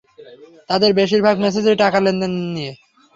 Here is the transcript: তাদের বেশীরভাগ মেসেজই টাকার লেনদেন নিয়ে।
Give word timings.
তাদের 0.69 0.91
বেশীরভাগ 0.99 1.35
মেসেজই 1.43 1.79
টাকার 1.81 2.01
লেনদেন 2.03 2.33
নিয়ে। 2.47 2.71